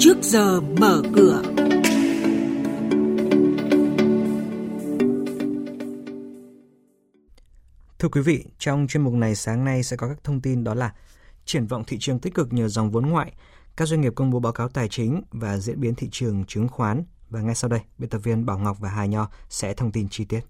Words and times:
trước 0.00 0.16
giờ 0.22 0.60
mở 0.60 1.02
cửa. 1.16 1.42
Thưa 7.98 8.08
quý 8.08 8.20
vị, 8.20 8.44
trong 8.58 8.86
chuyên 8.88 9.02
mục 9.02 9.12
này 9.12 9.34
sáng 9.34 9.64
nay 9.64 9.82
sẽ 9.82 9.96
có 9.96 10.08
các 10.08 10.24
thông 10.24 10.40
tin 10.40 10.64
đó 10.64 10.74
là 10.74 10.94
triển 11.44 11.66
vọng 11.66 11.84
thị 11.86 11.96
trường 12.00 12.18
tích 12.18 12.34
cực 12.34 12.52
nhờ 12.52 12.68
dòng 12.68 12.90
vốn 12.90 13.06
ngoại, 13.06 13.32
các 13.76 13.88
doanh 13.88 14.00
nghiệp 14.00 14.12
công 14.16 14.30
bố 14.30 14.40
báo 14.40 14.52
cáo 14.52 14.68
tài 14.68 14.88
chính 14.88 15.22
và 15.30 15.58
diễn 15.58 15.80
biến 15.80 15.94
thị 15.94 16.08
trường 16.10 16.44
chứng 16.44 16.68
khoán. 16.68 17.04
Và 17.30 17.40
ngay 17.40 17.54
sau 17.54 17.70
đây, 17.70 17.80
biên 17.98 18.10
tập 18.10 18.18
viên 18.18 18.46
Bảo 18.46 18.58
Ngọc 18.58 18.76
và 18.80 18.88
Hà 18.88 19.06
Nho 19.06 19.30
sẽ 19.48 19.74
thông 19.74 19.92
tin 19.92 20.08
chi 20.08 20.24
tiết. 20.24 20.40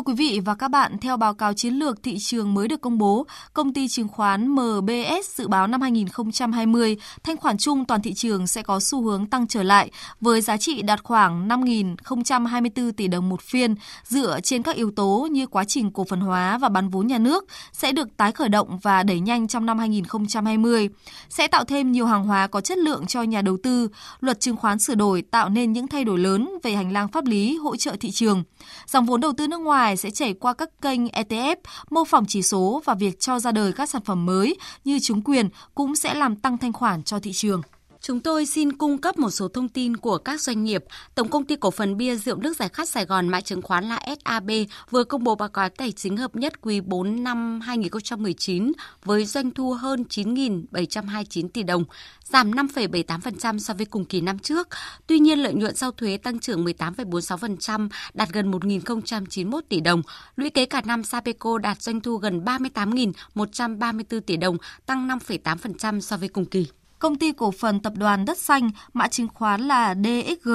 Thưa 0.00 0.04
quý 0.04 0.14
vị 0.14 0.40
và 0.44 0.54
các 0.54 0.68
bạn, 0.68 0.98
theo 0.98 1.16
báo 1.16 1.34
cáo 1.34 1.52
chiến 1.52 1.74
lược 1.74 2.02
thị 2.02 2.16
trường 2.18 2.54
mới 2.54 2.68
được 2.68 2.80
công 2.80 2.98
bố, 2.98 3.26
công 3.52 3.72
ty 3.72 3.88
chứng 3.88 4.08
khoán 4.08 4.48
MBS 4.48 5.30
dự 5.34 5.48
báo 5.48 5.66
năm 5.66 5.80
2020, 5.80 6.96
thanh 7.22 7.36
khoản 7.36 7.58
chung 7.58 7.84
toàn 7.84 8.02
thị 8.02 8.14
trường 8.14 8.46
sẽ 8.46 8.62
có 8.62 8.80
xu 8.80 9.02
hướng 9.02 9.26
tăng 9.26 9.48
trở 9.48 9.62
lại 9.62 9.90
với 10.20 10.40
giá 10.40 10.56
trị 10.56 10.82
đạt 10.82 11.02
khoảng 11.02 11.48
5.024 11.48 12.92
tỷ 12.92 13.08
đồng 13.08 13.28
một 13.28 13.42
phiên, 13.42 13.74
dựa 14.04 14.40
trên 14.42 14.62
các 14.62 14.76
yếu 14.76 14.90
tố 14.90 15.28
như 15.30 15.46
quá 15.46 15.64
trình 15.64 15.90
cổ 15.90 16.04
phần 16.04 16.20
hóa 16.20 16.58
và 16.58 16.68
bán 16.68 16.88
vốn 16.88 17.06
nhà 17.06 17.18
nước 17.18 17.44
sẽ 17.72 17.92
được 17.92 18.16
tái 18.16 18.32
khởi 18.32 18.48
động 18.48 18.78
và 18.82 19.02
đẩy 19.02 19.20
nhanh 19.20 19.48
trong 19.48 19.66
năm 19.66 19.78
2020, 19.78 20.88
sẽ 21.28 21.48
tạo 21.48 21.64
thêm 21.64 21.92
nhiều 21.92 22.06
hàng 22.06 22.24
hóa 22.24 22.46
có 22.46 22.60
chất 22.60 22.78
lượng 22.78 23.06
cho 23.06 23.22
nhà 23.22 23.42
đầu 23.42 23.56
tư. 23.62 23.88
Luật 24.20 24.40
chứng 24.40 24.56
khoán 24.56 24.78
sửa 24.78 24.94
đổi 24.94 25.22
tạo 25.22 25.48
nên 25.48 25.72
những 25.72 25.88
thay 25.88 26.04
đổi 26.04 26.18
lớn 26.18 26.50
về 26.62 26.72
hành 26.72 26.92
lang 26.92 27.08
pháp 27.08 27.24
lý 27.26 27.56
hỗ 27.56 27.76
trợ 27.76 27.96
thị 28.00 28.10
trường. 28.10 28.42
Dòng 28.86 29.06
vốn 29.06 29.20
đầu 29.20 29.32
tư 29.32 29.48
nước 29.48 29.60
ngoài 29.60 29.89
dài 29.90 29.96
sẽ 29.96 30.10
chảy 30.10 30.34
qua 30.34 30.54
các 30.54 30.70
kênh 30.82 31.06
ETF, 31.06 31.56
mô 31.90 32.04
phỏng 32.04 32.24
chỉ 32.28 32.42
số 32.42 32.82
và 32.84 32.94
việc 32.94 33.20
cho 33.20 33.38
ra 33.38 33.52
đời 33.52 33.72
các 33.72 33.90
sản 33.90 34.02
phẩm 34.04 34.26
mới 34.26 34.56
như 34.84 34.98
chứng 34.98 35.22
quyền 35.22 35.48
cũng 35.74 35.96
sẽ 35.96 36.14
làm 36.14 36.36
tăng 36.36 36.58
thanh 36.58 36.72
khoản 36.72 37.02
cho 37.02 37.20
thị 37.20 37.32
trường. 37.34 37.62
Chúng 38.02 38.20
tôi 38.20 38.46
xin 38.46 38.72
cung 38.72 38.98
cấp 38.98 39.18
một 39.18 39.30
số 39.30 39.48
thông 39.48 39.68
tin 39.68 39.96
của 39.96 40.18
các 40.18 40.40
doanh 40.40 40.64
nghiệp. 40.64 40.84
Tổng 41.14 41.28
công 41.28 41.44
ty 41.44 41.56
cổ 41.56 41.70
phần 41.70 41.96
bia 41.96 42.16
rượu 42.16 42.36
nước 42.36 42.56
giải 42.56 42.68
khát 42.68 42.88
Sài 42.88 43.04
Gòn 43.04 43.28
mã 43.28 43.40
chứng 43.40 43.62
khoán 43.62 43.88
là 43.88 44.00
SAB 44.24 44.50
vừa 44.90 45.04
công 45.04 45.24
bố 45.24 45.34
báo 45.34 45.48
cáo 45.48 45.68
tài 45.68 45.92
chính 45.92 46.16
hợp 46.16 46.36
nhất 46.36 46.60
quý 46.60 46.80
4 46.80 47.24
năm 47.24 47.60
2019 47.60 48.72
với 49.04 49.24
doanh 49.24 49.50
thu 49.50 49.72
hơn 49.72 50.04
9.729 50.08 51.48
tỷ 51.48 51.62
đồng, 51.62 51.84
giảm 52.24 52.50
5,78% 52.50 53.58
so 53.58 53.74
với 53.74 53.86
cùng 53.86 54.04
kỳ 54.04 54.20
năm 54.20 54.38
trước. 54.38 54.68
Tuy 55.06 55.18
nhiên, 55.18 55.38
lợi 55.38 55.54
nhuận 55.54 55.76
sau 55.76 55.90
thuế 55.92 56.16
tăng 56.16 56.38
trưởng 56.38 56.64
18,46%, 56.64 57.88
đạt 58.14 58.28
gần 58.32 58.50
1.091 58.50 59.60
tỷ 59.68 59.80
đồng. 59.80 60.02
Lũy 60.36 60.50
kế 60.50 60.66
cả 60.66 60.80
năm 60.84 61.04
Sapeco 61.04 61.58
đạt 61.58 61.82
doanh 61.82 62.00
thu 62.00 62.16
gần 62.16 62.44
38.134 62.44 64.20
tỷ 64.20 64.36
đồng, 64.36 64.56
tăng 64.86 65.08
5,8% 65.08 66.00
so 66.00 66.16
với 66.16 66.28
cùng 66.28 66.44
kỳ. 66.44 66.66
Công 67.00 67.16
ty 67.16 67.32
cổ 67.32 67.50
phần 67.50 67.80
tập 67.80 67.92
đoàn 67.96 68.24
Đất 68.24 68.38
Xanh, 68.38 68.70
mã 68.92 69.08
chứng 69.08 69.28
khoán 69.28 69.60
là 69.60 69.94
DXG, 69.94 70.50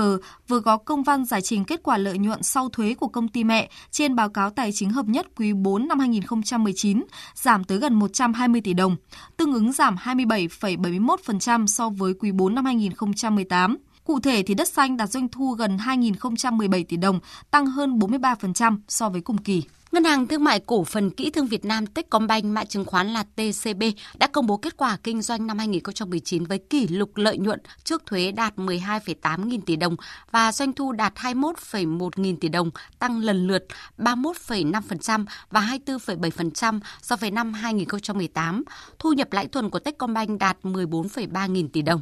vừa 0.48 0.60
có 0.60 0.78
công 0.78 1.04
văn 1.04 1.26
giải 1.26 1.42
trình 1.42 1.66
kết 1.66 1.84
quả 1.84 1.98
lợi 1.98 2.18
nhuận 2.18 2.44
sau 2.44 2.70
thuế 2.70 2.94
của 2.94 3.08
công 3.08 3.28
ty 3.28 3.44
mẹ 3.44 3.70
trên 3.92 4.16
báo 4.16 4.30
cáo 4.30 4.50
tài 4.50 4.72
chính 4.72 4.90
hợp 4.90 5.06
nhất 5.06 5.28
quý 5.36 5.54
4 5.54 5.88
năm 5.88 6.00
2019, 6.00 7.04
giảm 7.34 7.64
tới 7.64 7.78
gần 7.78 7.94
120 7.94 8.62
tỷ 8.62 8.74
đồng, 8.74 8.96
tương 9.38 9.54
ứng 9.54 9.72
giảm 9.72 9.96
27,71% 9.96 11.68
so 11.68 11.90
với 11.90 12.14
quý 12.14 12.32
4 12.32 12.56
năm 12.56 12.66
2018. 12.66 13.78
Cụ 14.06 14.20
thể 14.20 14.44
thì 14.44 14.54
đất 14.54 14.68
xanh 14.68 14.98
đạt 14.98 15.10
doanh 15.10 15.30
thu 15.30 15.52
gần 15.52 15.78
2.017 15.78 16.84
tỷ 16.90 16.98
đồng, 16.98 17.20
tăng 17.52 17.66
hơn 17.66 18.00
43% 18.00 18.78
so 18.88 19.10
với 19.10 19.22
cùng 19.22 19.38
kỳ. 19.38 19.64
Ngân 19.92 20.04
hàng 20.04 20.28
Thương 20.28 20.44
mại 20.44 20.60
Cổ 20.60 20.84
phần 20.84 21.10
Kỹ 21.10 21.30
thương 21.30 21.48
Việt 21.48 21.66
Nam 21.66 21.88
Techcombank 21.88 22.46
mã 22.46 22.64
chứng 22.64 22.86
khoán 22.86 23.08
là 23.08 23.24
TCB 23.24 23.84
đã 24.18 24.28
công 24.28 24.48
bố 24.48 24.58
kết 24.58 24.78
quả 24.78 24.98
kinh 25.04 25.22
doanh 25.22 25.48
năm 25.48 25.58
2019 25.58 26.44
với 26.44 26.58
kỷ 26.58 26.88
lục 26.88 27.12
lợi 27.16 27.38
nhuận 27.38 27.60
trước 27.84 28.06
thuế 28.06 28.32
đạt 28.32 28.56
12,8 28.56 29.46
nghìn 29.46 29.62
tỷ 29.62 29.76
đồng 29.76 29.96
và 30.32 30.52
doanh 30.52 30.74
thu 30.74 30.92
đạt 30.92 31.14
21,1 31.16 32.10
nghìn 32.16 32.40
tỷ 32.40 32.50
đồng, 32.50 32.72
tăng 33.00 33.20
lần 33.20 33.48
lượt 33.48 33.66
31,5% 33.98 35.26
và 35.52 35.62
24,7% 35.86 36.80
so 37.02 37.16
với 37.16 37.32
năm 37.32 37.54
2018. 37.54 38.64
Thu 39.00 39.14
nhập 39.14 39.34
lãi 39.34 39.48
thuần 39.48 39.70
của 39.70 39.80
Techcombank 39.80 40.40
đạt 40.40 40.58
14,3 40.64 41.52
nghìn 41.52 41.70
tỷ 41.70 41.82
đồng. 41.82 42.02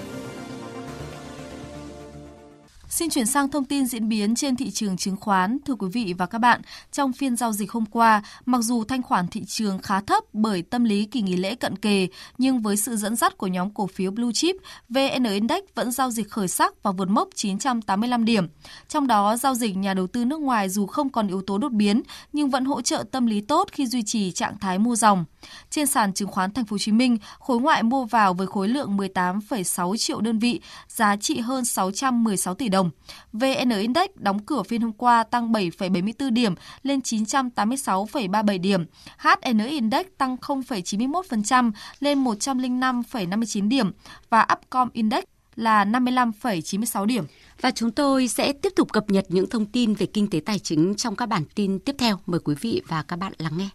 Xin 2.91 3.09
chuyển 3.09 3.25
sang 3.25 3.49
thông 3.49 3.65
tin 3.65 3.85
diễn 3.85 4.09
biến 4.09 4.35
trên 4.35 4.55
thị 4.55 4.71
trường 4.71 4.97
chứng 4.97 5.15
khoán. 5.15 5.57
Thưa 5.65 5.75
quý 5.75 5.87
vị 5.93 6.13
và 6.17 6.25
các 6.25 6.37
bạn, 6.37 6.61
trong 6.91 7.13
phiên 7.13 7.35
giao 7.35 7.51
dịch 7.51 7.71
hôm 7.71 7.85
qua, 7.85 8.23
mặc 8.45 8.61
dù 8.61 8.83
thanh 8.83 9.03
khoản 9.03 9.27
thị 9.27 9.43
trường 9.47 9.79
khá 9.79 10.01
thấp 10.01 10.23
bởi 10.33 10.61
tâm 10.61 10.83
lý 10.83 11.05
kỳ 11.05 11.21
nghỉ 11.21 11.35
lễ 11.35 11.55
cận 11.55 11.75
kề, 11.75 12.07
nhưng 12.37 12.61
với 12.61 12.77
sự 12.77 12.95
dẫn 12.95 13.15
dắt 13.15 13.37
của 13.37 13.47
nhóm 13.47 13.69
cổ 13.69 13.87
phiếu 13.87 14.11
Blue 14.11 14.31
Chip, 14.33 14.55
VN 14.89 15.23
Index 15.23 15.63
vẫn 15.75 15.91
giao 15.91 16.11
dịch 16.11 16.29
khởi 16.29 16.47
sắc 16.47 16.83
và 16.83 16.91
vượt 16.91 17.09
mốc 17.09 17.29
985 17.35 18.25
điểm. 18.25 18.47
Trong 18.87 19.07
đó, 19.07 19.37
giao 19.37 19.55
dịch 19.55 19.77
nhà 19.77 19.93
đầu 19.93 20.07
tư 20.07 20.25
nước 20.25 20.39
ngoài 20.39 20.69
dù 20.69 20.85
không 20.87 21.09
còn 21.09 21.27
yếu 21.27 21.41
tố 21.41 21.57
đột 21.57 21.71
biến, 21.71 22.01
nhưng 22.33 22.49
vẫn 22.49 22.65
hỗ 22.65 22.81
trợ 22.81 23.03
tâm 23.11 23.25
lý 23.25 23.41
tốt 23.41 23.67
khi 23.71 23.87
duy 23.87 24.03
trì 24.03 24.31
trạng 24.31 24.59
thái 24.59 24.79
mua 24.79 24.95
dòng. 24.95 25.25
Trên 25.69 25.87
sàn 25.87 26.13
chứng 26.13 26.27
khoán 26.27 26.51
Thành 26.51 26.65
phố 26.65 26.73
Hồ 26.73 26.77
Chí 26.77 26.91
Minh, 26.91 27.17
khối 27.39 27.59
ngoại 27.59 27.83
mua 27.83 28.05
vào 28.05 28.33
với 28.33 28.47
khối 28.47 28.67
lượng 28.67 28.97
18,6 28.97 29.97
triệu 29.97 30.21
đơn 30.21 30.39
vị, 30.39 30.61
giá 30.87 31.15
trị 31.15 31.39
hơn 31.39 31.65
616 31.65 32.53
tỷ 32.53 32.69
đồng 32.69 32.80
đồng. 32.81 32.91
VN 33.33 33.69
Index 33.69 34.09
đóng 34.15 34.39
cửa 34.39 34.63
phiên 34.63 34.81
hôm 34.81 34.91
qua 34.93 35.23
tăng 35.23 35.51
7,74 35.51 36.33
điểm 36.33 36.55
lên 36.83 36.99
986,37 36.99 38.61
điểm. 38.61 38.85
HN 39.17 39.67
Index 39.67 40.05
tăng 40.17 40.35
0,91% 40.35 41.71
lên 41.99 42.23
105,59 42.23 43.67
điểm 43.67 43.91
và 44.29 44.47
Upcom 44.53 44.89
Index 44.93 45.23
là 45.55 45.85
55,96 45.85 47.05
điểm. 47.05 47.25
Và 47.61 47.71
chúng 47.71 47.91
tôi 47.91 48.27
sẽ 48.27 48.53
tiếp 48.53 48.73
tục 48.75 48.93
cập 48.93 49.09
nhật 49.09 49.25
những 49.29 49.49
thông 49.49 49.65
tin 49.65 49.93
về 49.93 50.05
kinh 50.05 50.29
tế 50.29 50.39
tài 50.45 50.59
chính 50.59 50.95
trong 50.95 51.15
các 51.15 51.25
bản 51.25 51.43
tin 51.55 51.79
tiếp 51.79 51.95
theo. 51.99 52.19
Mời 52.25 52.39
quý 52.43 52.55
vị 52.61 52.81
và 52.87 53.03
các 53.03 53.15
bạn 53.15 53.33
lắng 53.37 53.57
nghe. 53.57 53.69